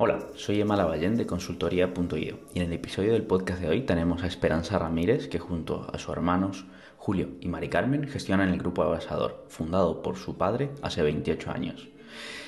[0.00, 4.22] Hola, soy Emma Lavallén de consultoría.io y en el episodio del podcast de hoy tenemos
[4.22, 6.66] a Esperanza Ramírez que junto a sus hermanos
[6.98, 11.88] Julio y Mari Carmen gestionan el grupo Abrasador, fundado por su padre hace 28 años.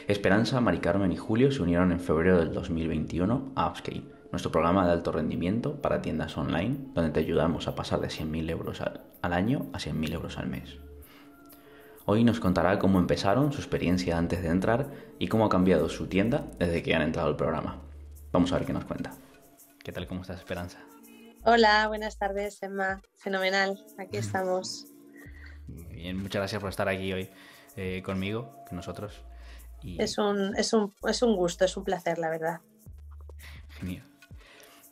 [0.06, 4.87] Esperanza, Mari Carmen y Julio se unieron en febrero del 2021 a Upscale, nuestro programa
[4.87, 9.32] de alto rendimiento para tiendas online, donde te ayudamos a pasar de 100.000 euros al,
[9.32, 10.79] año a 100.000 euros al mes.
[12.12, 14.90] Hoy nos contará cómo empezaron, su experiencia antes de entrar
[15.20, 17.80] y cómo ha cambiado su tienda desde que han entrado al programa.
[18.32, 19.12] Vamos a ver qué nos cuenta.
[19.79, 20.08] ¿Qué tal?
[20.08, 20.80] ¿Cómo estás, Esperanza?
[21.44, 23.00] Hola, buenas tardes, Emma.
[23.14, 24.86] Fenomenal, aquí estamos.
[25.68, 27.30] Muy bien, muchas gracias por estar aquí hoy
[27.76, 29.22] eh, conmigo, con nosotros.
[29.85, 32.58] Es, un, es, un, es un gusto, es un placer, la verdad.
[33.78, 34.05] Genial.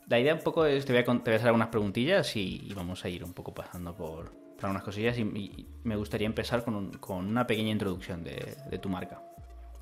[0.07, 2.71] La idea un poco es, te voy a, te voy a hacer algunas preguntillas y,
[2.73, 4.31] vamos a ir un poco pasando por,
[4.67, 9.21] algunas cosillas y, me gustaría empezar con, una pequeña introducción de, tu marca,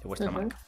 [0.01, 0.59] de vuestra marca.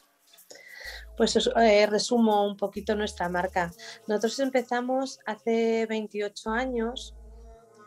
[1.16, 3.70] Pues eh, resumo un poquito nuestra marca.
[4.06, 7.14] Nosotros empezamos hace 28 años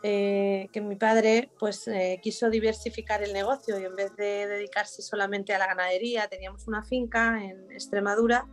[0.06, 5.00] eh, que mi padre pues eh, quiso diversificar el negocio y en vez de dedicarse
[5.00, 8.46] solamente a la ganadería, teníamos una finca en Extremadura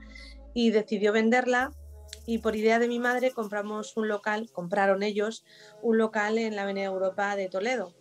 [0.54, 1.74] y decidió venderla
[2.26, 5.44] y por idea de mi madre compramos un local, compraron ellos
[5.82, 7.94] un local en la Avenida Europa de Toledo.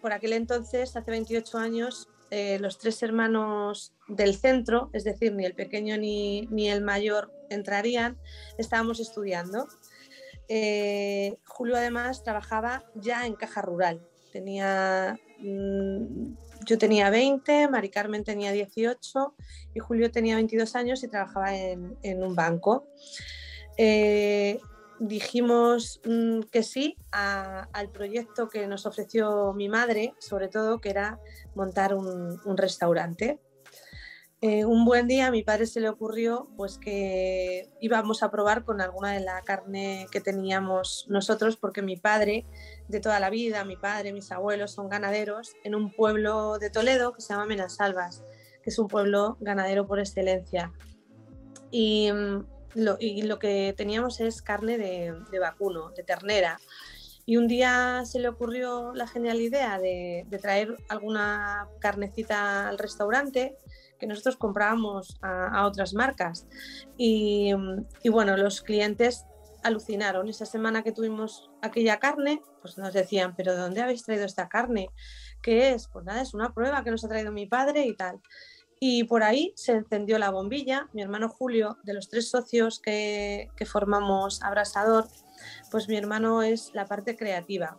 [0.00, 5.44] Por aquel entonces, hace 28 años, eh, los tres hermanos del centro, es decir, ni
[5.44, 8.18] el pequeño ni, ni el mayor entrarían,
[8.58, 9.66] estábamos estudiando.
[10.48, 16.34] Eh, Julio además trabajaba ya en caja rural, tenía mm,
[16.68, 19.34] yo tenía 20, Mari Carmen tenía 18
[19.74, 22.86] y Julio tenía 22 años y trabajaba en, un banco.
[23.78, 24.60] Eh,
[25.00, 31.18] dijimos mm, que sí al proyecto que nos ofreció mi madre, sobre todo, que era
[31.54, 33.38] montar un, restaurante.
[34.40, 38.64] Eh, un buen día a mi padre se le ocurrió pues que íbamos a probar
[38.64, 42.46] con alguna de la carne que teníamos nosotros porque mi padre
[42.86, 47.12] de toda la vida, mi padre, mis abuelos son ganaderos en un pueblo de Toledo
[47.12, 48.22] que se llama Menasalvas,
[48.62, 50.72] que es un pueblo ganadero por excelencia.
[51.72, 52.44] Y mm,
[52.74, 56.60] lo, que teníamos es carne de, vacuno, de ternera.
[57.26, 63.56] Y un día se le ocurrió la genial idea de, traer alguna carnecita al restaurante
[63.98, 66.46] que nosotros comprábamos a, otras marcas.
[66.96, 67.52] Y,
[68.02, 69.24] y, bueno, los clientes
[69.62, 70.28] alucinaron.
[70.28, 74.48] Esa semana que tuvimos aquella carne, pues nos decían, pero ¿de dónde habéis traído esta
[74.48, 74.90] carne?
[75.42, 75.88] ¿Qué es?
[75.88, 78.20] Pues nada, es una prueba que nos ha traído mi padre y tal.
[78.80, 80.88] Y por ahí se encendió la bombilla.
[80.92, 85.08] Mi hermano Julio, de los tres socios que, que formamos Abrasador,
[85.70, 87.78] pues mi hermano es la parte creativa.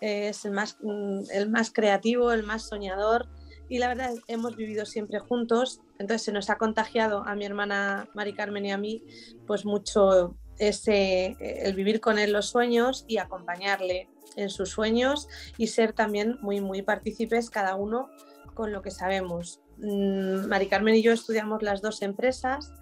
[0.00, 3.28] Es el más, mm, el más creativo, el más soñador.
[3.68, 5.80] Y la verdad, hemos vivido siempre juntos.
[5.98, 9.02] Entonces se nos ha contagiado a mi hermana Mari Carmen y a mí,
[9.46, 15.68] pues mucho ese, el vivir con él los sueños y acompañarle en sus sueños y
[15.68, 18.08] ser también muy, muy partícipes cada uno
[18.54, 19.60] con lo que sabemos.
[19.78, 22.72] Mm, Mari Carmen y yo estudiamos las dos empresas.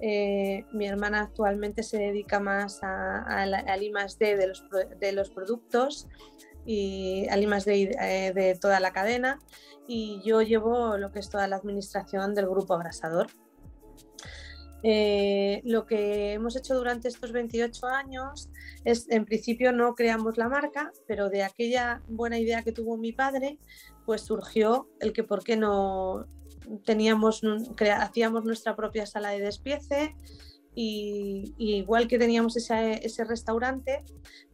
[0.00, 4.64] Eh, mi hermana actualmente se dedica más al I D de los,
[4.98, 6.08] de los productos
[6.64, 9.38] y al I D eh, de toda la cadena
[9.86, 13.26] y yo llevo lo que es toda la administración del grupo abrasador.
[14.84, 18.50] Eh, lo que hemos hecho durante estos 28 años
[18.84, 23.12] es, en principio, no creamos la marca, pero de aquella buena idea que tuvo mi
[23.12, 23.58] padre,
[24.06, 26.26] pues surgió el que por qué no
[26.84, 27.42] teníamos,
[27.96, 30.16] hacíamos nuestra propia sala de despiece
[30.74, 34.04] y, igual que teníamos ese, ese, restaurante,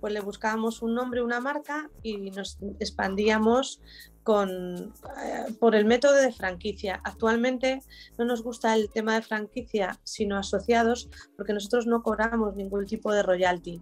[0.01, 3.81] pues le buscábamos un nombre, una marca y nos expandíamos
[4.25, 4.93] con,
[5.25, 7.01] eh, por el método de franquicia.
[7.05, 7.83] Actualmente
[8.19, 13.13] no nos gusta el tema de franquicia, sino asociados, porque nosotros no cobramos ningún tipo
[13.13, 13.81] de royalty.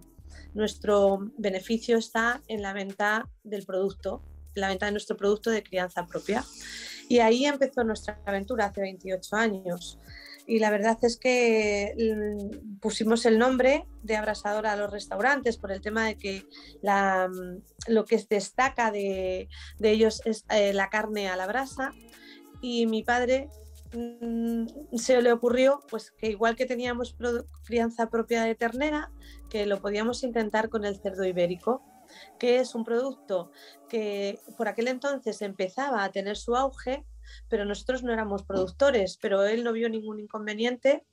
[0.53, 4.21] Nuestro beneficio está en la venta del producto,
[4.55, 6.43] en la venta de nuestro producto de crianza propia.
[7.09, 9.99] Y ahí empezó nuestra aventura hace 28 años.
[10.47, 15.71] Y la verdad es que mm, pusimos el nombre de abrasador a los restaurantes por
[15.71, 16.43] el tema de que
[16.81, 21.91] mm, lo que destaca de, de ellos es eh, la carne a la brasa.
[22.61, 23.49] Y mi padre
[23.93, 27.15] mm, se le ocurrió pues que igual que teníamos
[27.65, 29.11] crianza propia de ternera,
[29.49, 31.83] que lo podíamos intentar con el cerdo ibérico
[32.39, 33.51] que es un producto
[33.89, 37.05] que por aquel entonces empezaba a tener su auge,
[37.49, 41.05] pero nosotros no éramos productores, pero él no vio ningún inconveniente.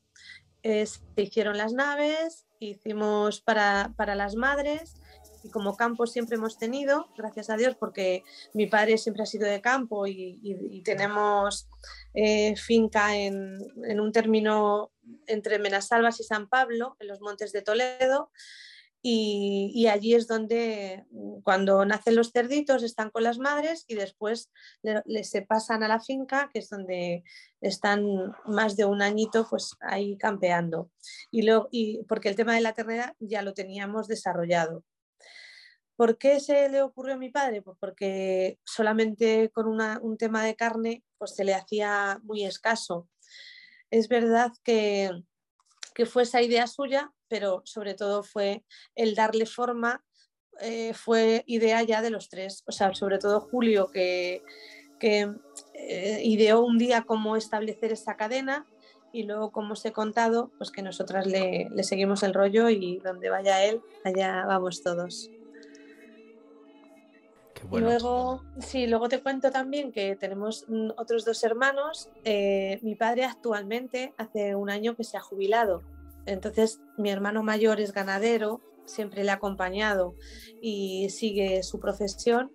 [0.62, 4.96] Eh, se hicieron las naves, hicimos para, las madres
[5.42, 8.22] y como campo siempre hemos tenido, gracias a Dios, porque
[8.54, 11.68] mi padre siempre ha sido de campo y, tenemos
[12.14, 13.60] eh, finca en,
[14.00, 14.90] un término
[15.26, 18.30] entre Menasalvas y San Pablo, en los montes de Toledo,
[19.06, 24.50] y, allí es donde mm, cuando nacen los cerditos están con las madres y después
[24.82, 27.22] le, se pasan a la finca, que es donde
[27.60, 30.90] están más de un añito pues ahí campeando.
[31.30, 34.84] Y, lo, y porque el tema de la ternera ya lo teníamos desarrollado.
[35.96, 37.60] ¿Por qué se le ocurrió a mi padre?
[37.60, 43.10] Pues porque solamente con un tema de carne pues se le hacía muy escaso.
[43.90, 45.10] Es verdad que,
[45.94, 48.62] que fue esa idea suya, pero sobre todo fue
[48.94, 50.04] el darle forma,
[50.60, 54.44] eh, fue idea ya de los tres, o sea, sobre todo Julio que,
[55.02, 58.66] eh, ideó un día cómo establecer esa cadena
[59.12, 63.30] y luego, como os he contado, pues que nosotras le, seguimos el rollo y donde
[63.30, 65.28] vaya él, allá vamos todos.
[67.72, 72.10] Luego, sí, luego te cuento también que tenemos mm, otros dos hermanos.
[72.22, 75.82] Eh, mi padre actualmente hace un año que se ha jubilado
[76.26, 80.14] entonces, mi hermano mayor es ganadero, siempre le ha acompañado
[80.60, 82.52] y sigue su profesión,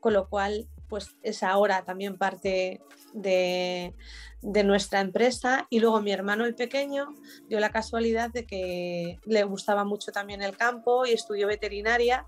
[0.00, 2.80] con lo cual, pues es ahora también parte
[3.14, 3.94] de,
[4.42, 5.66] de nuestra empresa.
[5.70, 7.14] Y luego mi hermano el pequeño
[7.48, 12.26] dio la casualidad de que le gustaba mucho también el campo y estudió veterinaria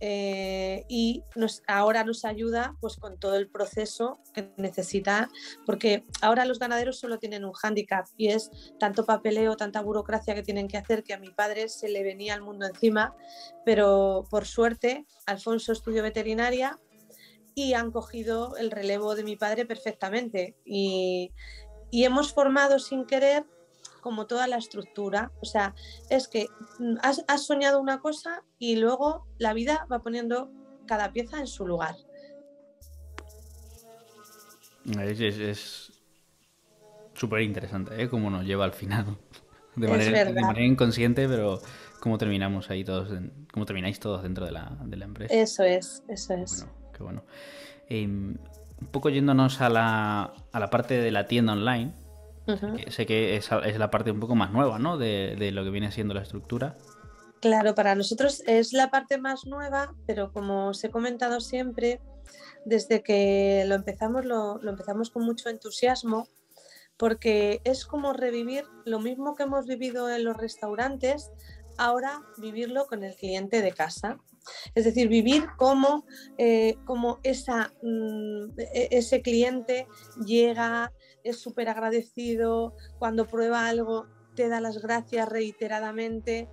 [0.00, 5.30] eh, y nos, ahora nos ayuda pues con todo el proceso que necesita,
[5.66, 10.42] porque ahora los ganaderos solo tienen un hándicap y es tanto papeleo, tanta burocracia que
[10.42, 13.14] tienen que hacer que a mi padre se le venía el mundo encima,
[13.64, 16.78] pero por suerte Alfonso estudió veterinaria
[17.54, 20.56] y han cogido el relevo de mi padre perfectamente.
[20.64, 21.32] Y,
[21.90, 23.44] y hemos formado sin querer
[24.00, 25.32] como toda la estructura.
[25.40, 25.74] O sea,
[26.08, 26.46] es que
[26.78, 30.50] mm, has, soñado una cosa y luego la vida va poniendo
[30.86, 31.94] cada pieza en su lugar.
[34.96, 35.92] Es
[37.14, 38.08] súper interesante, ¿eh?
[38.08, 39.18] Cómo nos lleva al final.
[39.76, 41.60] De manera, inconsciente, pero
[42.00, 43.08] cómo terminamos ahí todos,
[43.52, 45.32] cómo termináis todos dentro de la, empresa.
[45.32, 46.66] Eso es, eso es.
[46.66, 47.24] Bueno, qué bueno.
[47.88, 48.36] Em,
[48.80, 51.92] un poco yéndonos a la, a la parte de la tienda online,
[52.88, 54.98] Sé que es, la parte un poco más nueva, ¿no?
[54.98, 56.76] De, lo que viene siendo la estructura.
[57.40, 62.00] Claro, para nosotros es la parte más nueva, pero como os he comentado siempre,
[62.64, 66.28] desde que lo empezamos, lo, empezamos con mucho entusiasmo,
[66.98, 71.30] porque es como revivir lo mismo que hemos vivido en los restaurantes,
[71.78, 74.18] ahora vivirlo con el cliente de casa.
[74.74, 76.04] Es decir, vivir como,
[76.36, 79.86] eh, como esa, mm, e, ese cliente
[80.26, 80.92] llega,
[81.24, 86.48] es súper agradecido, cuando prueba algo te da las gracias reiteradamente.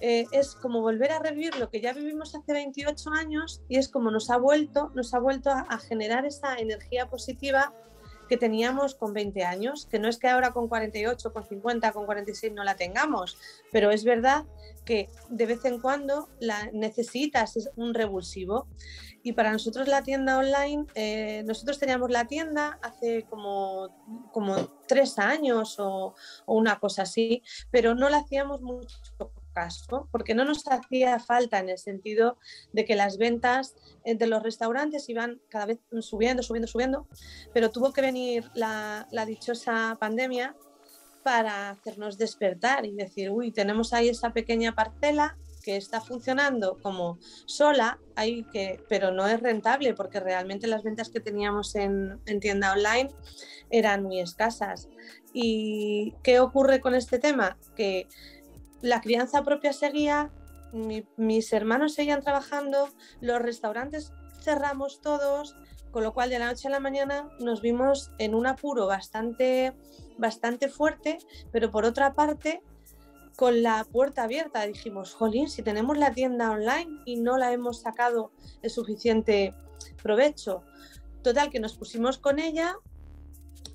[0.00, 3.88] Eh, es como volver a revivir lo que ya vivimos hace 28 años y es
[3.88, 7.74] como nos ha vuelto, nos ha vuelto a, generar esa energía positiva
[8.26, 12.06] que teníamos con 20 años, que no es que ahora con 48, con 50, con
[12.06, 13.36] 46 no la tengamos,
[13.72, 14.46] pero es verdad
[14.84, 18.68] que de vez en cuando la necesitas, es un revulsivo.
[19.22, 24.56] Y para nosotros la tienda online, eh, nosotros teníamos la tienda hace como, como
[24.88, 26.14] tres años o,
[26.46, 28.96] una cosa así, pero no la hacíamos mucho
[29.52, 32.38] caso, porque no nos hacía falta en el sentido
[32.72, 33.74] de que las ventas
[34.04, 37.08] de los restaurantes iban cada vez subiendo, subiendo, subiendo,
[37.52, 40.54] pero tuvo que venir la, la dichosa pandemia
[41.22, 47.18] para hacernos despertar y decir, uy, tenemos ahí esa pequeña parcela que está funcionando como
[47.46, 52.72] sola, hay que, pero no es rentable porque realmente las ventas que teníamos en, tienda
[52.72, 53.10] online
[53.70, 54.88] eran muy escasas.
[55.32, 57.56] ¿Y qué ocurre con este tema?
[57.76, 58.08] Que
[58.82, 60.30] la crianza propia seguía,
[61.16, 62.88] mis hermanos seguían trabajando,
[63.20, 65.56] los restaurantes cerramos todos,
[65.90, 69.74] con lo cual de la noche a la mañana nos vimos en un apuro bastante,
[70.18, 71.18] bastante fuerte,
[71.52, 72.62] pero por otra parte
[73.40, 74.66] con la puerta abierta.
[74.66, 79.54] Dijimos, jolín, si tenemos la tienda online y no la hemos sacado el suficiente
[80.02, 80.62] provecho.
[81.22, 82.76] Total, que nos pusimos con ella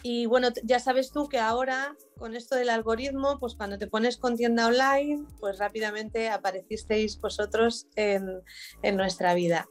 [0.04, 4.18] y bueno, ya sabes tú que ahora con esto del algoritmo, pues cuando te pones
[4.18, 8.44] con tienda online, pues rápidamente aparecisteis vosotros en,
[8.84, 9.68] en nuestra vida.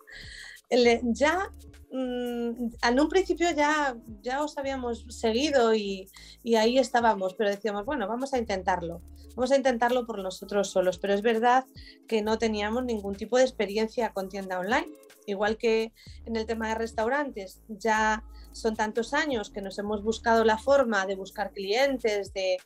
[0.71, 1.51] Ya
[1.97, 6.11] Mm, en un principio ya, ya os habíamos seguido y,
[6.43, 9.01] y, ahí estábamos, pero decíamos, bueno, vamos a intentarlo,
[9.37, 11.65] vamos a intentarlo por nosotros solos, pero es verdad
[12.09, 14.89] que no teníamos ningún tipo de experiencia con tienda online,
[15.27, 15.93] igual que
[16.25, 21.07] en el tema de restaurantes, ya son tantos años que nos hemos buscado la forma
[21.07, 22.59] de buscar clientes, de,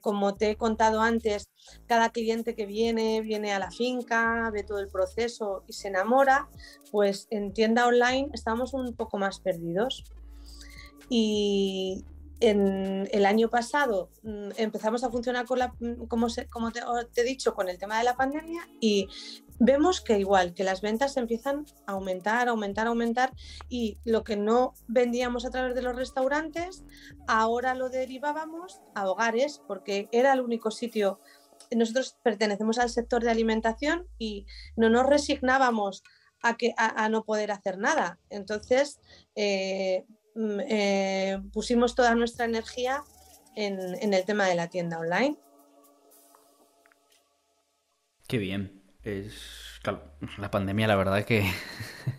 [0.00, 1.48] como te he contado antes,
[1.86, 6.48] cada cliente que viene, viene a la finca, ve todo el proceso y se enamora,
[6.90, 10.04] pues en tienda online estamos un poco más perdidos.
[11.08, 12.04] Y
[12.42, 16.80] en el año pasado mm, empezamos a funcionar con la, mm, como, como te,
[17.20, 19.08] he dicho, con el tema de la pandemia y
[19.60, 23.32] vemos que igual, que las ventas empiezan a aumentar, aumentar, aumentar
[23.68, 26.82] y lo que no vendíamos a través de los restaurantes,
[27.28, 31.20] ahora lo derivábamos a hogares porque era el único sitio.
[31.70, 34.46] Nosotros pertenecemos al sector de alimentación y
[34.76, 36.02] no nos resignábamos
[36.42, 38.18] a, que, a, no poder hacer nada.
[38.30, 39.00] Entonces,
[39.36, 40.04] eh,
[40.36, 43.02] eh, pusimos toda nuestra energía
[43.56, 45.36] en, el tema de la tienda online.
[48.26, 48.82] Qué bien.
[49.02, 49.80] Es
[50.38, 51.44] la pandemia, la verdad que.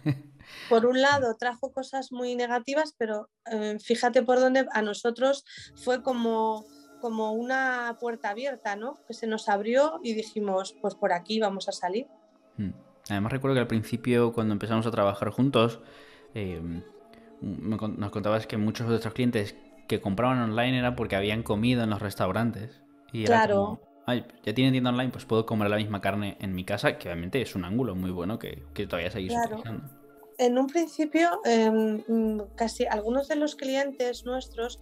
[0.70, 6.04] por un lado trajo cosas muy negativas, pero eh, fíjate por dónde a nosotros fue
[6.04, 6.66] como,
[7.02, 9.00] como una puerta abierta, ¿no?
[9.08, 12.08] Que se nos abrió y dijimos, pues por aquí vamos a salir.
[12.58, 12.72] Hmm.
[13.10, 15.80] Además recuerdo que al principio, cuando empezamos a trabajar juntos,
[16.34, 16.62] eh,
[17.44, 19.56] nos contabas que muchos de nuestros clientes
[19.88, 22.82] que compraban online era porque habían comido en los restaurantes.
[23.12, 23.82] Y claro.
[24.08, 27.42] ya tienen tienda online, pues puedo comer la misma carne en mi casa, que obviamente
[27.42, 30.03] es un ángulo muy bueno que, todavía seguís utilizando
[30.46, 34.80] en un principio, em, mm, casi algunos de los clientes nuestros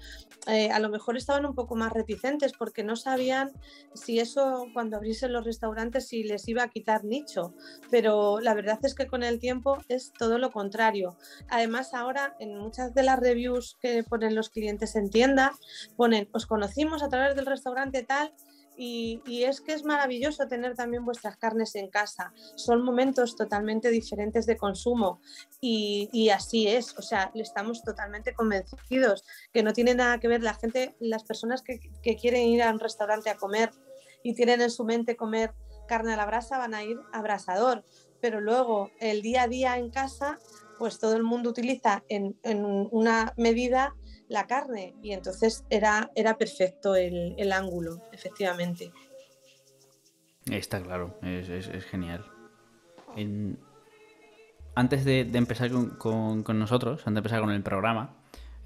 [0.48, 3.52] eh, a lo mejor estaban un poco más reticentes porque no sabían
[3.94, 7.54] si eso cuando abriesen los restaurantes si les iba a quitar nicho,
[7.92, 11.16] pero la verdad es que con el tiempo es todo lo contrario.
[11.50, 15.52] Además ahora en muchas de las reviews que ponen los clientes en tienda
[15.96, 18.34] ponen os conocimos a través del restaurante tal
[18.84, 22.34] y, es que es maravilloso tener también vuestras carnes en casa.
[22.56, 25.22] Son momentos totalmente diferentes de consumo
[25.60, 26.98] y, así es.
[26.98, 29.24] O sea, estamos totalmente convencidos
[29.54, 31.80] que no tiene nada que ver la gente, las personas que,
[32.16, 33.70] quieren ir a un restaurante a comer
[34.24, 35.54] y tienen en su mente comer
[35.88, 37.84] carne a la brasa van a ir abrasador.
[38.20, 40.40] Pero luego el día a día en casa,
[40.80, 43.94] pues todo el mundo utiliza en una medida
[44.32, 48.94] la carne y entonces era, era perfecto el, ángulo, efectivamente.
[50.50, 52.26] Está claro, es, genial.
[54.74, 58.16] Antes de, empezar con, nosotros, antes de empezar con el programa,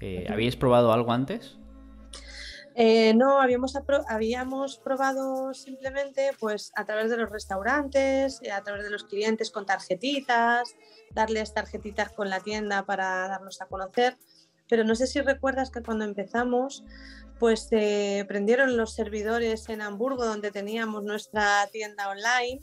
[0.00, 1.56] eh, ¿habíais probado algo antes?
[2.76, 3.74] Eh, no, habíamos,
[4.08, 9.66] habíamos probado simplemente pues a través de los restaurantes, a través de los clientes con
[9.66, 10.76] tarjetitas,
[11.10, 14.16] darles tarjetitas con la tienda para darnos a conocer
[14.68, 16.84] pero no sé si recuerdas que cuando empezamos,
[17.38, 22.62] pues se prendieron los servidores en Hamburgo donde teníamos nuestra tienda online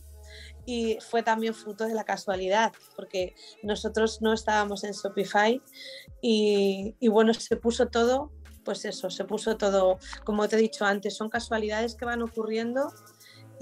[0.66, 5.62] y fue también fruto de la casualidad, porque nosotros no estábamos en Shopify
[6.22, 8.32] y, y, bueno, se puso todo,
[8.64, 12.92] pues eso, se puso todo, como te he dicho antes, son casualidades que van ocurriendo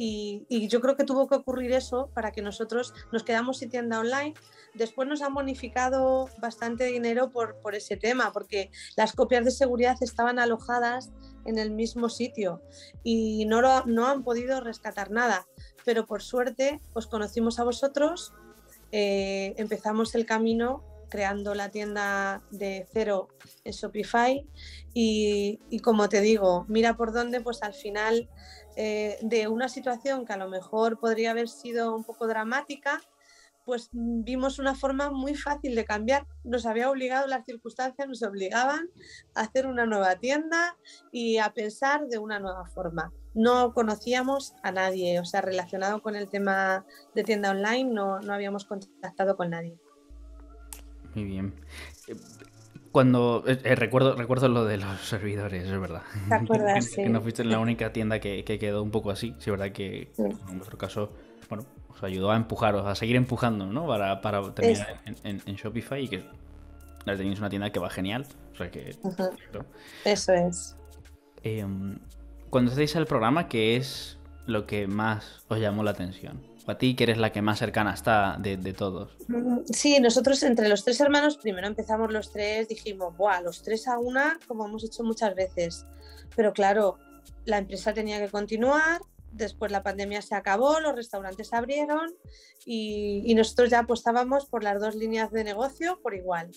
[0.03, 3.99] y, yo creo que tuvo que ocurrir eso para que nosotros nos quedamos sin tienda
[3.99, 4.33] online.
[4.73, 9.97] Después nos han bonificado bastante dinero por, por ese tema, porque las copias de seguridad
[10.01, 11.11] estaban alojadas
[11.45, 12.63] en el mismo sitio
[13.03, 15.45] y no, no han podido rescatar nada.
[15.85, 18.33] Pero por suerte os conocimos a vosotros,
[18.91, 23.27] eh, empezamos el camino creando la tienda de cero
[23.65, 24.47] en Shopify
[24.93, 28.29] y, y, como te digo, mira por dónde, pues al final
[28.75, 33.01] eh, de una situación que a lo mejor podría haber sido un poco dramática,
[33.65, 36.25] pues vimos una forma muy fácil de cambiar.
[36.43, 38.89] Nos había obligado, las circunstancias nos obligaban
[39.35, 40.77] a hacer una nueva tienda
[41.11, 43.13] y a pensar de una nueva forma.
[43.33, 46.85] No conocíamos a nadie, o sea, relacionado con el tema
[47.15, 49.77] de tienda online, no, no habíamos contactado con nadie.
[51.13, 51.53] Muy bien.
[52.91, 56.03] Cuando eh, eh, recuerdo, recuerdo lo de los servidores, es verdad.
[56.27, 56.89] ¿Te acuerdas?
[56.95, 59.33] que, no fuiste la única tienda que, quedó un poco así.
[59.39, 61.13] Sí, es verdad que en nuestro caso,
[61.49, 63.87] bueno, os ayudó a empujaros, a seguir empujando, ¿no?
[63.87, 66.23] Para, para terminar en, Shopify y que
[67.05, 68.25] tenéis una tienda que va genial.
[68.51, 68.95] O sea que.
[70.03, 70.75] Eso es.
[71.43, 71.97] Em,
[72.49, 76.50] cuando estáis al programa, ¿qué es lo que más os llamó la atención?
[76.67, 79.15] A ti, que eres la que más cercana está de, todos.
[79.27, 83.41] Mm, sí, nosotros entre los tres hermanos, primero empezamos los tres, dijimos, ¡buah!
[83.41, 85.85] Los tres a una, como hemos hecho muchas veces.
[86.35, 86.97] Pero claro,
[87.45, 89.01] la empresa tenía que continuar,
[89.31, 92.13] después la pandemia se acabó, los restaurantes abrieron
[92.65, 96.51] y, nosotros ya apostábamos por las dos líneas de negocio por igual.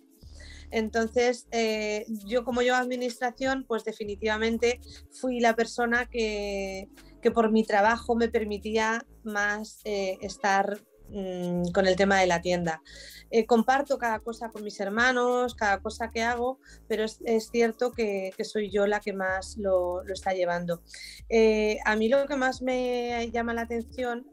[0.70, 4.80] Entonces, eh, yo como yo administración, pues definitivamente
[5.12, 6.88] fui la persona que,
[7.24, 10.78] que por mi trabajo me permitía más eh, estar
[11.08, 12.82] mm, con el tema de la tienda.
[13.30, 18.34] Eh, comparto cada cosa con mis hermanos, cada cosa que hago, pero es, cierto que,
[18.44, 20.82] soy yo la que más lo, está llevando.
[21.30, 24.26] Eh, a mí lo que más me llama la atención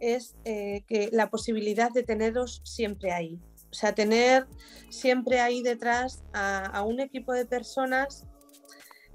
[0.00, 3.38] es que la posibilidad de teneros siempre ahí.
[3.70, 4.46] O sea, tener
[4.88, 8.24] siempre ahí detrás a un equipo de personas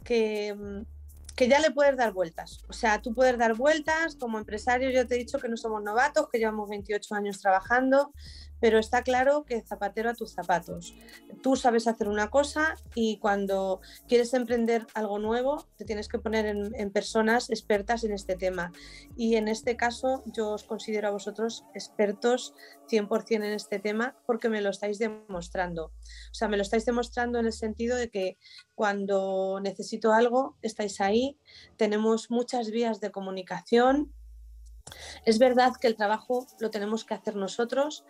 [0.04, 0.93] que, mm,
[1.36, 2.64] que ya le puedes dar vueltas.
[2.68, 4.92] O sea, tú puedes dar vueltas como empresario.
[4.92, 8.14] Yo te he dicho que no somos novatos, que llevamos 28 años trabajando,
[8.64, 10.96] pero está claro que zapatero a tus zapatos.
[11.42, 16.46] Tú sabes hacer una cosa y cuando quieres emprender algo nuevo, te tienes que poner
[16.46, 18.72] en, personas expertas en este tema.
[19.18, 22.54] Y en este caso, yo os considero a vosotros expertos
[22.90, 25.88] 100% en este tema porque me lo estáis demostrando.
[26.32, 28.38] O sea, me lo estáis demostrando en el sentido de que
[28.76, 31.38] cuando necesito algo, estáis ahí,
[31.76, 34.14] tenemos muchas vías de comunicación,
[35.26, 38.06] es verdad que el trabajo lo tenemos que hacer nosotros,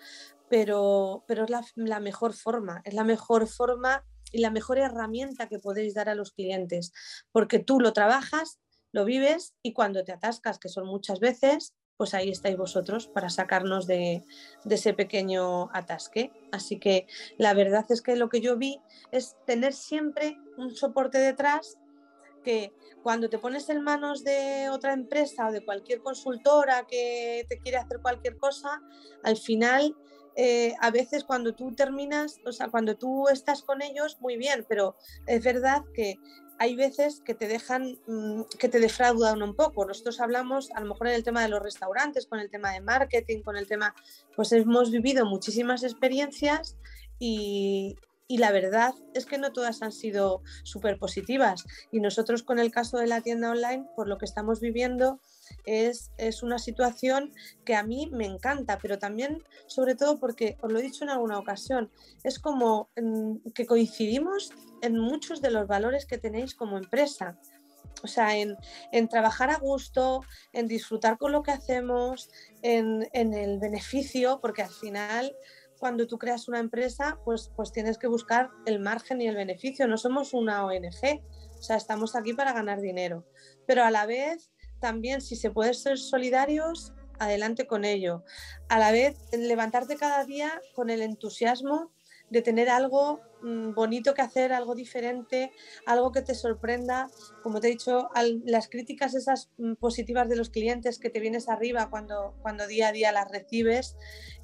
[0.50, 5.60] pero, pero es la, mejor forma, es la mejor forma y la mejor herramienta que
[5.60, 6.92] podéis dar a los clientes,
[7.32, 8.60] porque tú lo trabajas,
[8.92, 13.30] lo vives y cuando te atascas, que son muchas veces, pues ahí estáis vosotros para
[13.30, 14.24] sacarnos de,
[14.63, 16.32] de, ese pequeño atasque.
[16.51, 17.06] Así que
[17.38, 21.77] la verdad es que lo que yo vi es tener siempre un soporte detrás
[22.43, 27.57] que cuando te pones en manos de otra empresa o de cualquier consultora que te
[27.57, 28.81] quiere hacer cualquier cosa,
[29.23, 29.95] al final
[30.35, 34.65] eh, a veces cuando tú terminas, o sea, cuando tú estás con ellos, muy bien,
[34.67, 34.95] pero
[35.27, 36.17] es verdad que
[36.59, 39.85] hay veces que te dejan, mm, que te defraudan un poco.
[39.85, 42.81] Nosotros hablamos a lo mejor en el tema de los restaurantes, con el tema de
[42.81, 43.93] marketing, con el tema,
[44.35, 46.77] pues hemos vivido muchísimas experiencias
[47.19, 47.95] y,
[48.27, 51.65] y la verdad es que no todas han sido súper positivas.
[51.92, 55.20] Y nosotros con el caso de la tienda online, por lo que estamos viviendo,
[55.65, 57.34] es, es, una situación
[57.65, 61.10] que a mí me encanta, pero también, sobre todo porque, os lo he dicho en
[61.10, 61.92] alguna ocasión,
[62.24, 64.51] es como mm, que coincidimos
[64.82, 67.38] en muchos de los valores que tenéis como empresa.
[68.03, 68.58] O sea, en,
[68.92, 72.30] en, trabajar a gusto, en disfrutar con lo que hacemos,
[72.62, 75.34] en, en el beneficio, porque al final
[75.83, 79.85] cuando tú creas una empresa, pues, pues tienes que buscar el margen y el beneficio.
[79.85, 81.21] No somos una ONG,
[81.59, 83.25] o sea, estamos aquí para ganar dinero.
[83.67, 88.23] Pero a la vez, también si se puede ser solidarios, adelante con ello.
[88.69, 91.91] A la vez, levantarte cada día con el entusiasmo
[92.29, 95.51] de tener algo mm, bonito que hacer, algo diferente,
[95.86, 97.09] algo que te sorprenda.
[97.42, 98.09] Como te he dicho,
[98.46, 102.90] las críticas esas mm, positivas de los clientes que te vienes arriba cuando, cuando día
[102.90, 103.96] a día las recibes.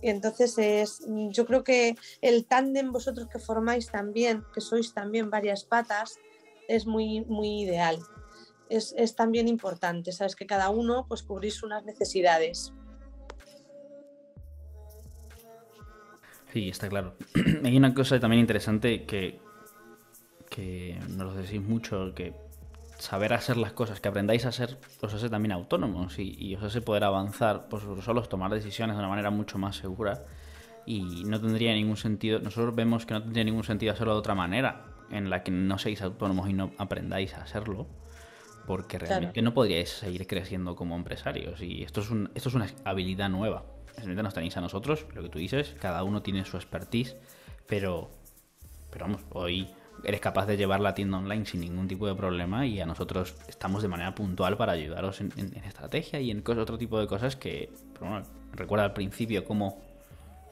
[0.02, 5.30] Entonces es, mm, yo creo que el tándem vosotros que formáis también, que sois también
[5.30, 6.20] varias patas,
[6.68, 8.00] es muy, muy ideal.
[8.70, 12.72] Es, es también importante, sabes que cada uno pues cubrís unas necesidades.
[16.60, 17.15] Sí, está claro.
[17.63, 19.39] Hay una cosa también interesante que,
[20.50, 22.34] que nos lo decís mucho, que
[22.98, 26.82] saber hacer las cosas, que aprendáis a ser, os hace también autónomos y, os hace
[26.82, 30.26] poder avanzar por pues, solos, tomar decisiones de una manera mucho más segura
[30.86, 34.36] y no tendría ningún sentido, nosotros vemos que no tendría ningún sentido hacerlo de otra
[34.36, 37.88] manera, en la que no seáis autónomos y no aprendáis a hacerlo,
[38.67, 42.67] porque realmente no podríais seguir creciendo como empresarios y esto es, un, esto es una
[42.84, 43.63] habilidad nueva
[44.06, 47.15] nos tenéis a nosotros, lo que tú dices, cada uno tiene su expertise,
[47.67, 48.10] pero,
[48.91, 49.69] pero vamos, hoy
[50.04, 53.36] eres capaz de llevar la tienda online sin ningún tipo de problema y a nosotros
[53.47, 55.32] estamos de manera puntual para ayudaros en,
[55.65, 58.23] estrategia y en otro tipo de cosas que, bueno,
[58.54, 59.82] recuerda al principio cómo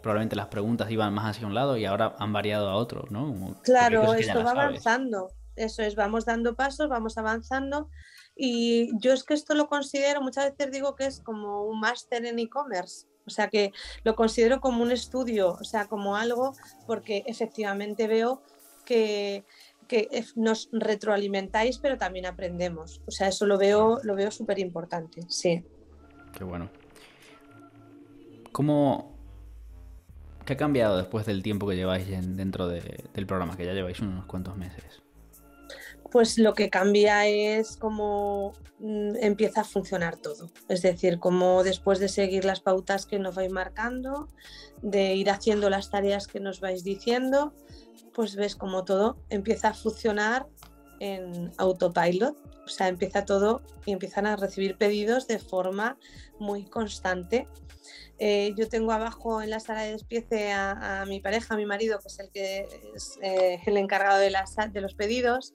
[0.01, 3.55] probablemente las preguntas iban más hacia un lado y ahora han variado a otro, ¿no?
[3.63, 7.89] claro, esto va avanzando, eso es, vamos dando pasos, vamos avanzando
[8.35, 12.25] y yo es que esto lo considero, muchas veces digo que es como un máster
[12.25, 13.71] en e-commerce o sea que
[14.03, 16.53] lo considero como un estudio, o sea, como algo,
[16.85, 18.41] porque efectivamente veo
[18.85, 19.43] que,
[20.35, 23.01] nos retroalimentáis, pero también aprendemos.
[23.05, 25.63] O sea, eso lo veo, lo veo súper importante, sí.
[26.37, 26.69] Qué bueno.
[28.51, 29.15] ¿Cómo,
[30.45, 33.55] ¿Qué ha cambiado después del tiempo que lleváis dentro del programa?
[33.55, 35.06] Que ya lleváis unos cuantos meses
[36.11, 40.49] pues lo que cambia es cómo mm, empieza a funcionar todo.
[40.69, 44.27] Es decir, cómo después de seguir las pautas que nos vais marcando,
[44.81, 47.53] de ir haciendo las tareas que nos vais diciendo,
[48.13, 50.47] pues ves cómo todo empieza a funcionar
[50.99, 52.35] en autopilot.
[52.65, 55.97] O sea, empieza todo y empiezan a recibir pedidos de forma
[56.39, 57.47] muy constante.
[58.19, 61.99] Eh, yo tengo abajo en la sala de despiece a, mi pareja, a mi marido,
[61.99, 64.33] que es el que es eh, el encargado de,
[64.71, 65.53] de los pedidos,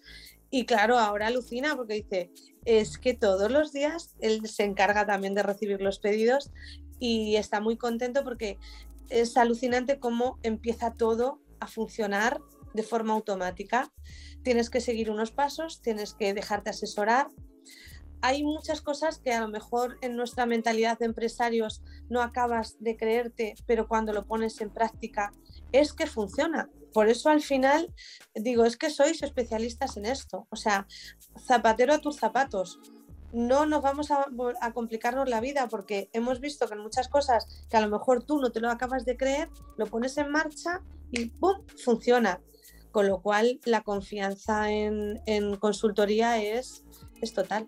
[0.55, 2.31] y claro, ahora alucina porque dice,
[2.67, 6.51] es que todos los días él se encarga también de recibir los pedidos
[6.99, 8.59] y está muy contento porque
[9.09, 12.39] es alucinante cómo empieza todo a funcionar
[12.75, 13.91] de forma automática.
[14.43, 17.29] Tienes que seguir unos pasos, tienes que dejarte asesorar.
[18.21, 22.99] Hay muchas cosas que a lo mejor en nuestra mentalidad de empresarios no acabas de
[22.99, 25.33] creerte, pero cuando lo pones en práctica
[25.73, 26.69] es que funciona.
[26.93, 27.93] Por eso al final
[28.35, 30.47] digo, es que sois especialistas en esto.
[30.51, 30.87] O sea,
[31.47, 32.81] zapatero a tus zapatos.
[33.33, 37.79] No nos vamos a, complicarnos la vida porque hemos visto que en muchas cosas que
[37.79, 41.31] a lo mejor tú no te lo acabas de creer, lo pones en marcha y
[41.31, 41.63] ¡pum!
[41.83, 42.41] funciona.
[42.91, 46.85] Con lo cual la confianza en, en consultoría es,
[47.23, 47.67] es total.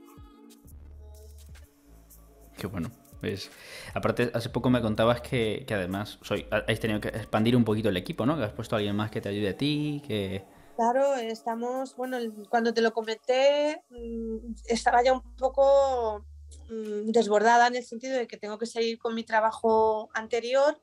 [2.59, 2.91] Qué bueno.
[3.25, 3.51] Pues,
[3.95, 7.97] aparte, hace poco me contabas que, además soy, has tenido que expandir un poquito el
[7.97, 8.37] equipo, ¿no?
[8.37, 10.45] Que has puesto a alguien más que te ayude a ti, que...
[10.77, 12.19] Claro, estamos, bueno,
[12.51, 16.27] cuando te lo comenté, mm, estaba ya un poco
[16.69, 20.79] mm, desbordada en el sentido de que tengo que seguir con mi trabajo anterior,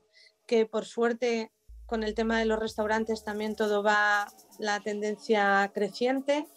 [0.47, 1.51] que por suerte
[1.85, 4.25] con el tema de los restaurantes también todo va
[4.57, 6.47] la tendencia creciente.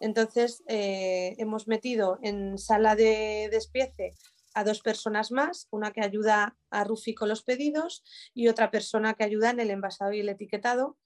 [0.00, 4.12] Entonces eh, hemos metido en sala de despiece
[4.54, 8.02] a dos personas más, una que ayuda a Rufi con los pedidos
[8.34, 10.96] y otra persona que ayuda en el envasado y el etiquetado.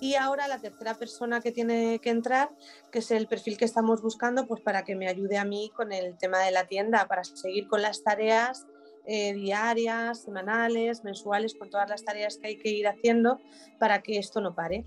[0.00, 2.50] Y ahora la tercera persona que tiene que entrar,
[2.92, 5.92] que es el perfil que estamos buscando, pues para que me ayude a mí con
[5.92, 8.66] el tema de la tienda, para seguir con las tareas
[9.06, 13.40] eh, diarias, semanales, mensuales, con todas las tareas que hay que ir haciendo
[13.80, 14.84] para que esto no pare.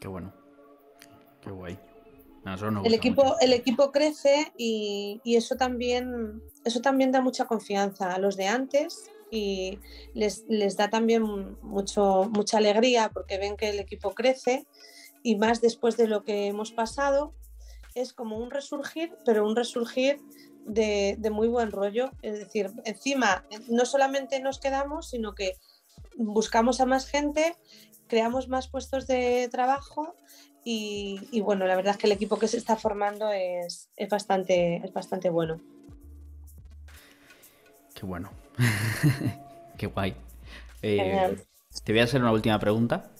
[0.00, 0.32] Qué bueno,
[1.40, 1.87] qué guay
[2.84, 8.36] el, equipo, el equipo crece y, eso, también, eso también da mucha confianza a los
[8.36, 9.78] de antes y
[10.14, 14.66] les, da también mucho, mucha alegría porque ven que el equipo crece
[15.22, 17.34] y más después de lo que hemos pasado,
[17.94, 20.20] es como un resurgir, pero un resurgir
[20.64, 22.12] de, de, muy buen rollo.
[22.22, 25.56] Es decir, encima no solamente nos quedamos, sino que
[26.16, 27.56] buscamos a más gente,
[28.06, 30.14] creamos más puestos de trabajo
[30.64, 34.92] y, bueno, la verdad es que el equipo que se está formando es, bastante, es
[34.92, 35.60] bastante bueno.
[37.94, 38.30] Qué bueno.
[39.78, 40.14] Qué guay.
[40.82, 41.36] Eh,
[41.84, 43.10] te voy a hacer una última pregunta,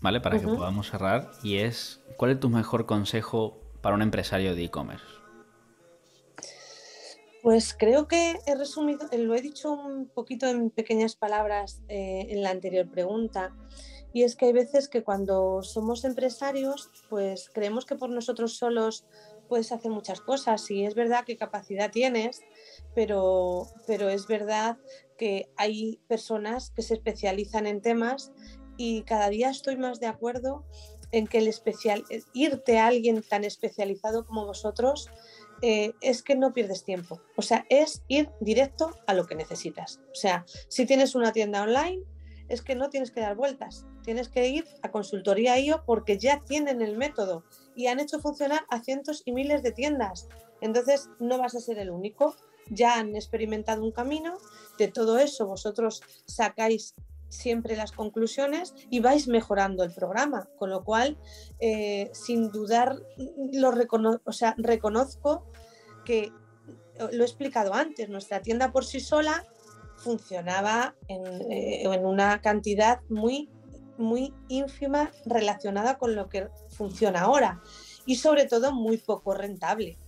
[0.00, 0.20] ¿vale?
[0.20, 1.30] Para que podamos cerrar.
[1.42, 5.04] Y es, ¿cuál es tu mejor consejo para un empresario de e-commerce?
[7.42, 12.42] Pues creo que he resumido, lo he dicho un poquito en pequeñas palabras eh, en
[12.42, 13.52] la anterior pregunta.
[14.12, 19.04] Y es que hay veces que cuando somos empresarios, pues creemos que por nosotros solos
[19.48, 22.42] puedes hacer muchas cosas y es verdad que capacidad tienes,
[22.94, 24.78] pero, pero es verdad
[25.18, 28.32] que hay personas que se especializan en temas
[28.76, 30.64] y cada día estoy más de acuerdo
[31.12, 35.08] en que el especial, irte a alguien tan especializado como vosotros
[35.62, 37.22] eh, es que no pierdes tiempo.
[37.36, 40.00] O sea, es ir directo a lo que necesitas.
[40.10, 42.02] O sea, si tienes una tienda online,
[42.48, 46.42] es que no tienes que dar vueltas, tienes que ir a consultoría IO porque ya
[46.44, 50.28] tienen el método y han hecho funcionar a cientos y miles de tiendas.
[50.60, 52.36] Entonces no vas a ser el único,
[52.70, 54.38] ya han experimentado un camino,
[54.78, 56.94] de todo eso vosotros sacáis
[57.28, 61.18] siempre las conclusiones y vais mejorando el programa, con lo cual,
[61.58, 62.96] eh, sin dudar,
[63.52, 63.72] lo
[64.24, 65.44] o sea, reconozco
[66.04, 66.32] que
[67.12, 69.44] lo he explicado antes, nuestra tienda por sí sola
[70.06, 73.50] funcionaba eh, en, una cantidad muy,
[73.98, 77.60] muy ínfima relacionada con lo que funciona ahora
[78.06, 79.98] y sobre todo muy poco rentable.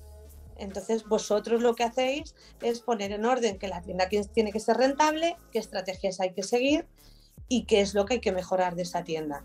[0.57, 4.77] Entonces vosotros lo que hacéis es poner en orden que la tienda tiene que ser
[4.77, 6.87] rentable, qué estrategias hay que seguir
[7.49, 9.45] y qué es lo que hay que mejorar de esa tienda.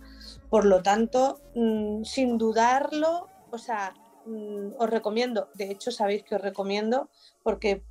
[0.51, 3.95] Por lo tanto, mm, sin dudarlo, o sea,
[4.27, 7.09] mm, os recomiendo, de hecho sabéis que os recomiendo
[7.41, 7.83] porque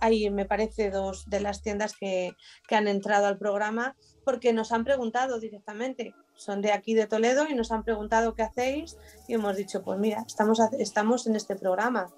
[0.00, 2.32] hay, me parece, dos de las tiendas que,
[2.70, 7.54] han entrado al programa porque nos han preguntado directamente, son de aquí de Toledo y
[7.54, 12.12] nos han preguntado qué hacéis y hemos dicho, pues mira, estamos, estamos en este programa.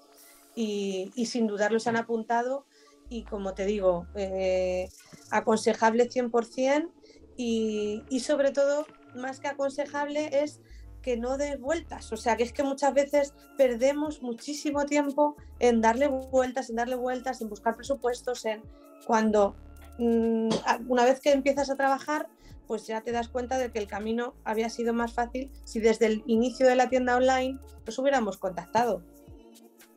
[0.55, 2.65] Y, sin dudarlo se han apuntado
[3.09, 4.89] y como te digo, eh,
[5.31, 6.91] aconsejable 100%
[7.35, 10.59] y, y sobre todo, más que aconsejable es
[11.03, 12.11] que no dé vueltas.
[12.11, 16.95] O sea, que es que muchas veces perdemos muchísimo tiempo en darle vueltas, en darle
[16.95, 18.63] vueltas, en buscar presupuestos, en
[19.05, 19.55] cuando
[19.99, 20.49] mm,
[20.87, 22.29] una vez que empiezas a trabajar,
[22.65, 26.07] pues ya te das cuenta de que el camino había sido más fácil si desde
[26.07, 29.03] el inicio de la tienda online nos hubiéramos contactado.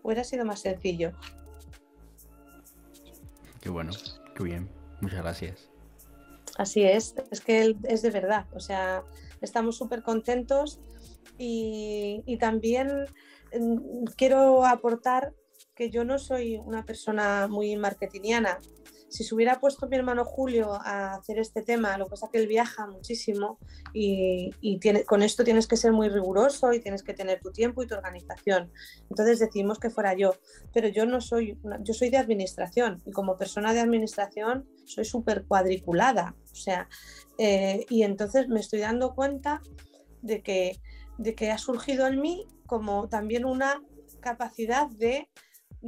[0.02, 1.12] Hubiera sido más sencillo.
[3.60, 3.92] Qué bueno,
[4.34, 4.68] qué bien.
[5.00, 5.70] Muchas gracias.
[6.58, 8.46] Así es, es que es de verdad.
[8.54, 9.04] O sea,
[9.40, 10.80] estamos súper contentos
[11.38, 13.06] y, también
[13.58, 15.32] mm, quiero aportar
[15.74, 18.58] que yo no soy una persona muy marketingiana.
[19.08, 22.32] Si se hubiera puesto mi hermano Julio a hacer este tema, lo que pasa es
[22.32, 23.58] que él viaja muchísimo
[23.92, 27.82] y, tiene, con esto tienes que ser muy riguroso y tienes que tener tu tiempo
[27.82, 28.72] y tu organización.
[29.08, 30.34] Entonces decidimos que fuera yo,
[30.74, 35.44] pero yo no soy, yo soy de administración y como persona de administración soy súper
[35.44, 36.34] cuadriculada.
[36.50, 36.88] O sea,
[37.38, 39.62] eh, y entonces me estoy dando cuenta
[40.22, 40.80] de que,
[41.18, 43.82] de que ha surgido en mí como también una
[44.20, 45.28] capacidad de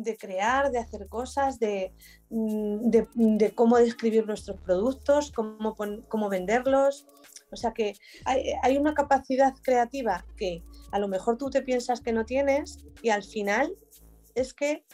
[0.03, 1.93] de crear, de hacer cosas, de,
[2.31, 2.91] mm,
[3.37, 5.77] de, cómo describir nuestros productos, cómo,
[6.09, 7.07] cómo venderlos.
[7.51, 10.63] O sea que hay, una capacidad creativa que
[10.93, 13.75] a lo mejor tú te piensas que no tienes y al final
[14.35, 14.85] es que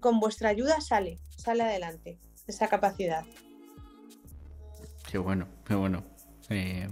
[0.00, 3.24] con vuestra ayuda sale, sale adelante esa capacidad.
[5.10, 6.04] Qué bueno, qué bueno.
[6.50, 6.88] Eh,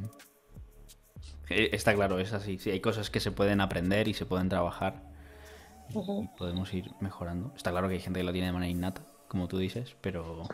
[1.50, 2.58] está claro, es así.
[2.58, 5.10] Sí, hay cosas que se pueden aprender y se pueden trabajar
[6.38, 7.52] podemos ir mejorando.
[7.56, 10.44] Está claro que hay gente que lo tiene de manera innata, como tú dices, pero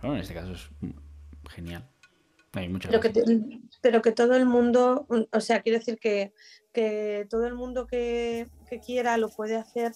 [0.00, 0.68] bueno, en este caso es
[1.50, 1.88] genial.
[2.52, 6.32] Hay muchas pero, que pero que todo el mundo, o sea, quiero decir que,
[6.72, 9.92] que todo el mundo que, que, quiera lo puede hacer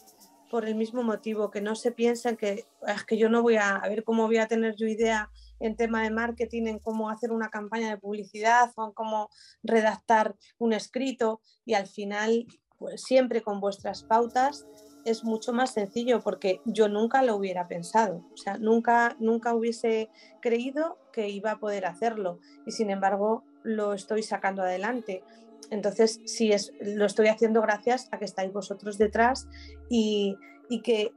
[0.51, 3.77] por el mismo motivo, que no se piensen que es que yo no voy a,
[3.77, 7.33] a ver cómo voy a tener yo idea en tema de marketing, en cómo hacer
[7.33, 9.29] una campaña de publicidad o en cómo
[9.63, 12.47] redactar un escrito y al final
[12.79, 14.67] pues siempre con vuestras pautas
[15.05, 20.11] es mucho más sencillo porque yo nunca lo hubiera pensado, o sea, nunca, nunca hubiese
[20.41, 25.23] creído que iba a poder hacerlo y sin embargo lo estoy sacando adelante.
[25.71, 29.49] Entonces, sí, es, lo estoy haciendo gracias a que estáis vosotros detrás
[29.91, 30.37] y,
[30.85, 31.13] que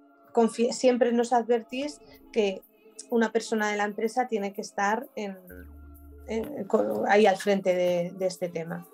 [0.71, 1.99] siempre nos advertís
[2.31, 2.61] que
[3.09, 5.07] una persona de la empresa tiene que estar
[7.07, 8.85] ahí al frente de, este tema.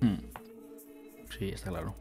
[0.00, 0.18] Hmm.
[1.36, 1.94] Sí, está claro.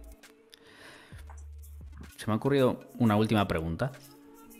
[2.18, 3.92] Se me ha ocurrido una última pregunta.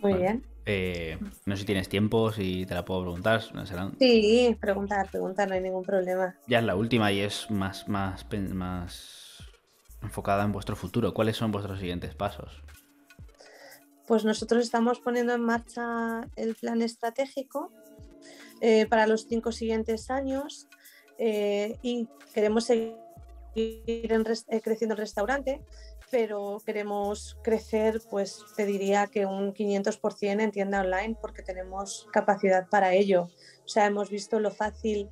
[0.00, 0.44] Muy bien.
[0.70, 3.42] Eh, no sé si tienes tiempo, si te la puedo preguntar.
[3.98, 6.36] Sí, preguntar, preguntar, no hay ningún problema.
[6.46, 9.48] Ya es la última y es más, más, más
[10.02, 11.14] enfocada en vuestro futuro.
[11.14, 12.62] ¿Cuáles son vuestros siguientes pasos?
[14.08, 17.70] Pues nosotros estamos poniendo en marcha el plan estratégico
[18.62, 20.66] eh, para los cinco siguientes años
[21.18, 22.96] eh, y queremos seguir
[23.54, 25.60] ir eh, creciendo el restaurante,
[26.12, 32.94] pero queremos crecer, pues pediría que un 500% en tienda online porque tenemos capacidad para
[32.94, 33.28] ello.
[33.64, 35.10] O sea, hemos visto lo fácil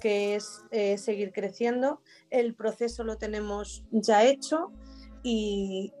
[0.00, 0.62] que es
[1.00, 4.70] seguir creciendo, el proceso lo tenemos ya hecho
[5.22, 5.92] y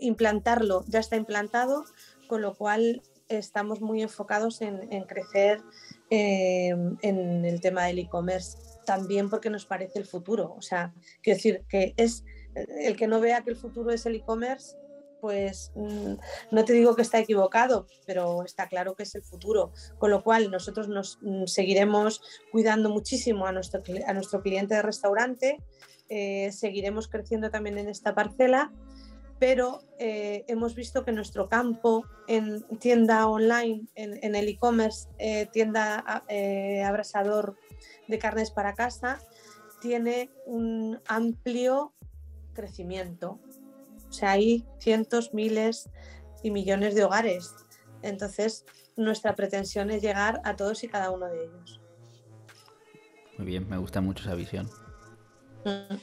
[0.00, 1.84] implantarlo ya está implantado,
[2.28, 5.60] con lo cual estamos muy enfocados en, crecer
[6.10, 10.54] eh, en el tema del e-commerce también porque nos parece el futuro.
[10.56, 14.16] O sea, quiero decir que es el que no vea que el futuro es el
[14.16, 14.76] e-commerce,
[15.20, 16.14] pues mm,
[16.52, 19.72] no te digo que está equivocado, pero está claro que es el futuro.
[19.98, 24.82] Con lo cual nosotros nos mm, seguiremos cuidando muchísimo a nuestro, a nuestro cliente de
[24.82, 25.58] restaurante,
[26.08, 28.72] eh, seguiremos creciendo también en esta parcela,
[29.38, 36.04] pero eh, hemos visto que nuestro campo en tienda online, en, el e-commerce, eh, tienda
[36.84, 37.56] abrasador
[38.08, 39.20] de carnes para casa
[39.80, 41.92] tiene un amplio
[42.52, 43.38] crecimiento.
[44.08, 45.88] O sea, hay cientos, miles
[46.42, 47.54] y millones de hogares.
[48.02, 48.64] Entonces,
[48.96, 51.80] nuestra pretensión es llegar a todos y cada uno de ellos.
[53.36, 54.68] Muy bien, me gusta mucho esa visión.
[55.64, 55.94] Mm.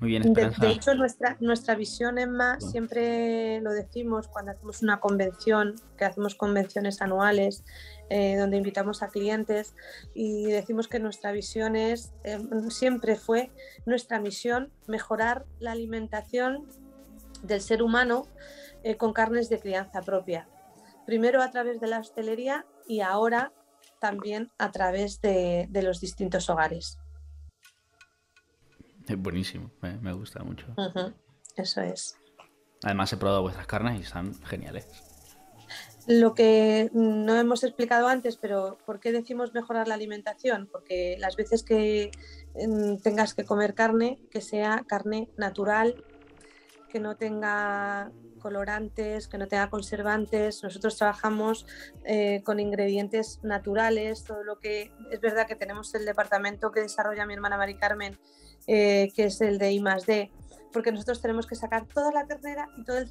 [0.00, 5.74] Muy bien, De, hecho, nuestra, nuestra visión, Emma, siempre lo decimos cuando hacemos una convención,
[5.98, 7.64] que hacemos convenciones anuales,
[8.08, 9.74] eh, donde invitamos a clientes
[10.14, 12.38] y decimos que nuestra visión es, eh,
[12.70, 13.50] siempre fue
[13.84, 16.66] nuestra misión, mejorar la alimentación
[17.42, 18.26] del ser humano
[18.82, 20.48] eh, con carnes de crianza propia.
[21.04, 23.52] Primero a través de la hostelería y ahora
[24.00, 26.98] también a través de, los distintos hogares.
[29.10, 30.66] Es buenísimo, me, gusta mucho.
[31.56, 32.16] Eso es.
[32.84, 34.86] Además he probado vuestras carnes y están geniales.
[36.06, 40.68] Lo que no hemos explicado antes, pero ¿por qué decimos mejorar la alimentación?
[40.70, 42.12] Porque las veces que
[42.54, 46.04] mm, tengas que comer carne, que sea carne natural,
[46.88, 50.62] que no tenga colorantes, que no tenga conservantes.
[50.62, 51.66] Nosotros trabajamos
[52.04, 57.26] eh, con ingredientes naturales, todo lo que es verdad que tenemos el departamento que desarrolla
[57.26, 58.18] mi hermana Mari Carmen,
[58.66, 60.30] eh, que es el de I D,
[60.72, 63.10] porque nosotros tenemos que sacar toda la ternera y todo el,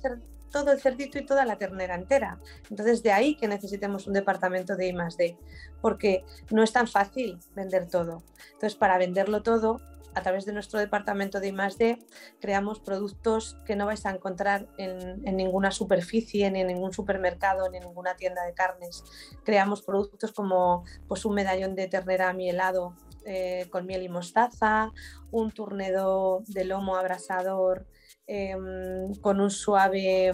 [0.51, 2.39] todo el cerdito y toda la ternera entera.
[2.69, 5.37] Entonces, de ahí que necesitemos un departamento de I D,
[5.81, 8.23] porque no es tan fácil vender todo.
[8.53, 9.79] Entonces, para venderlo todo,
[10.15, 11.99] a través de nuestro departamento de I+D
[12.39, 17.77] creamos productos que no vais a encontrar en, ninguna superficie, ni en ningún supermercado, ni
[17.77, 19.03] en ninguna tienda de carnes.
[19.43, 22.95] Creamos productos como pues, un medallón de ternera mielado
[23.29, 24.91] eh, con miel y mostaza,
[25.29, 27.85] un turnedo de lomo abrasador
[28.25, 30.31] em, con un suave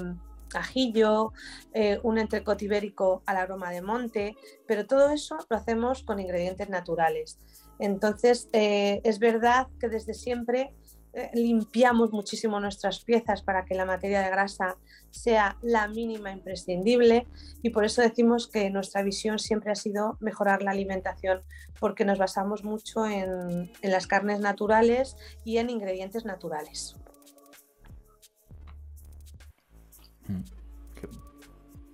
[0.53, 1.33] ajillo,
[1.73, 6.69] eh, un entrecot ibérico al aroma de monte, pero todo eso lo hacemos con ingredientes
[6.69, 7.37] naturales.
[7.79, 10.73] Entonces, eh, es verdad que desde siempre
[11.33, 14.77] limpiamos muchísimo nuestras piezas para que la materia de grasa
[15.11, 17.27] sea la mínima imprescindible
[17.61, 21.41] y por eso decimos que nuestra visión siempre ha sido mejorar la alimentación
[21.79, 26.97] porque nos basamos mucho en las carnes naturales y en ingredientes naturales.
[30.27, 30.41] Mm.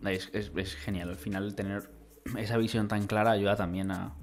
[0.07, 1.09] Es, genial.
[1.09, 1.89] Al final tener
[2.37, 4.15] esa visión tan clara ayuda también a,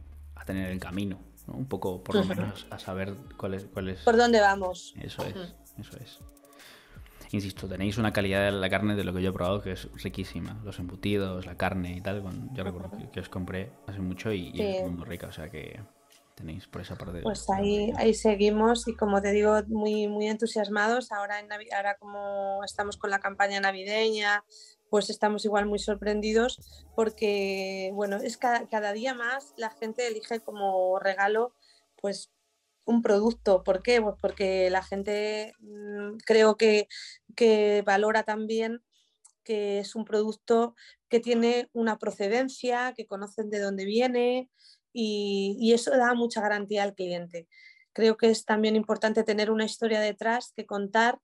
[0.47, 4.01] tener el camino, Un poco, por lo menos, a saber cuál es, cuál es...
[4.01, 4.95] Por dónde vamos.
[5.01, 6.19] Eso es, eso es.
[7.31, 9.89] Insisto, tenéis una calidad de la carne de lo que yo he probado que es
[10.03, 10.61] riquísima.
[10.65, 12.23] Los embutidos, la carne y tal.
[12.53, 15.27] yo recuerdo que, os compré hace mucho y, es muy rica.
[15.27, 15.79] O sea que
[16.35, 17.21] tenéis por esa parte.
[17.23, 21.13] Pues ahí, ahí seguimos y como te digo, muy, muy entusiasmados.
[21.13, 24.45] Ahora, en ahora como estamos con la campaña navideña,
[24.91, 30.99] pues estamos igual muy sorprendidos porque, bueno, es cada, día más la gente elige como
[30.99, 31.55] regalo
[32.01, 32.31] pues
[32.85, 33.63] un producto.
[33.65, 34.01] ¿Por qué?
[34.01, 36.89] Pues porque la gente mm, creo que,
[37.37, 38.83] que valora también
[39.45, 40.75] que es un producto
[41.09, 44.51] que tiene una procedencia, que conocen de dónde viene,
[44.93, 47.49] y, eso da mucha garantía al cliente.
[47.93, 51.19] Creo que es también importante tener una historia detrás que contar,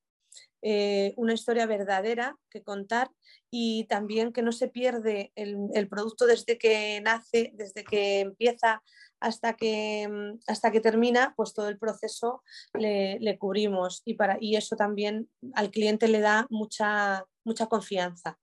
[0.62, 3.11] eh, una historia verdadera que contar
[3.51, 8.83] y también que no se pierde el, producto desde que nace, desde que empieza
[9.20, 12.42] hasta que, mm, hasta que termina, pues todo el proceso
[12.75, 18.38] le, cubrimos y, para, y eso también al cliente le da mucha, mucha confianza.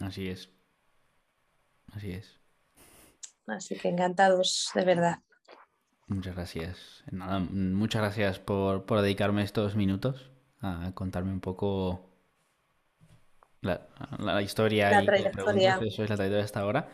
[0.00, 0.50] Así es.
[1.92, 2.38] Así es.
[3.46, 5.18] Así que encantados, de verdad.
[6.08, 7.04] Muchas gracias.
[7.10, 12.10] Nada, muchas gracias por, dedicarme estos minutos a contarme un poco
[13.60, 15.78] la, historia la y trayectoria.
[15.82, 16.88] eso es la trayectoria hasta ahora.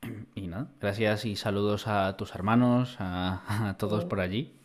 [0.34, 4.58] Y nada, gracias y saludos a tus hermanos, a, todos por allí,